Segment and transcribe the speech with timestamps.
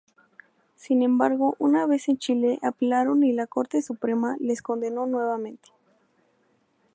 [0.77, 5.69] Sin embargo, una vez en Chile apelaron y la corte suprema les condenó nuevamente.